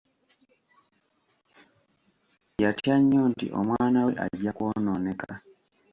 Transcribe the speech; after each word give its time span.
Yatya 2.61 2.95
nnyo 2.99 3.21
nti 3.31 3.45
omwana 3.59 3.99
we 4.05 4.13
ajja 4.23 4.51
kwonooneka. 4.57 5.31